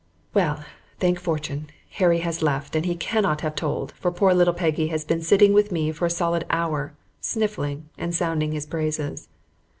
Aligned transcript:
Well, 0.33 0.65
thank 0.99 1.19
fortune, 1.19 1.69
Harry 1.99 2.21
has 2.21 2.41
left, 2.41 2.75
and 2.75 2.87
he 2.87 2.95
cannot 2.95 3.41
have 3.41 3.53
told, 3.55 3.91
for 3.91 4.09
poor 4.11 4.33
little 4.33 4.51
Peggy 4.55 4.87
has 4.87 5.05
been 5.05 5.21
sitting 5.21 5.53
with 5.53 5.71
me 5.71 5.91
for 5.91 6.07
a 6.07 6.09
solid 6.09 6.43
hour, 6.49 6.93
sniffing, 7.19 7.87
and 7.99 8.15
sounding 8.15 8.51
his 8.51 8.65
praises. 8.65 9.27